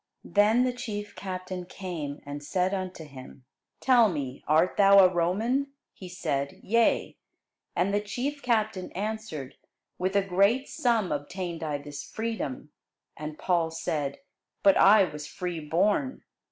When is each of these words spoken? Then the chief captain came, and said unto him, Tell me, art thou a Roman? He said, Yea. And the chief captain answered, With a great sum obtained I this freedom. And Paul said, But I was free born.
Then 0.25 0.63
the 0.63 0.73
chief 0.73 1.15
captain 1.15 1.67
came, 1.67 2.23
and 2.25 2.43
said 2.43 2.73
unto 2.73 3.05
him, 3.05 3.45
Tell 3.79 4.09
me, 4.09 4.43
art 4.47 4.75
thou 4.75 4.97
a 4.97 5.13
Roman? 5.13 5.73
He 5.93 6.09
said, 6.09 6.59
Yea. 6.63 7.17
And 7.75 7.93
the 7.93 8.01
chief 8.01 8.41
captain 8.41 8.91
answered, 8.93 9.57
With 9.99 10.15
a 10.15 10.23
great 10.23 10.67
sum 10.67 11.11
obtained 11.11 11.61
I 11.61 11.77
this 11.77 12.03
freedom. 12.03 12.71
And 13.15 13.37
Paul 13.37 13.69
said, 13.69 14.17
But 14.63 14.75
I 14.75 15.03
was 15.03 15.27
free 15.27 15.59
born. 15.59 16.23